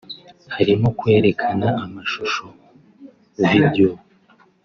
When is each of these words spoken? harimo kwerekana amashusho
harimo 0.55 0.87
kwerekana 0.99 1.67
amashusho 1.83 2.45